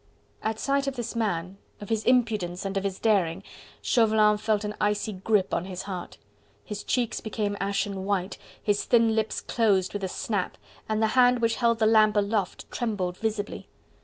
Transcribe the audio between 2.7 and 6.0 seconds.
of his daring, Chauvelin felt an icy grip on his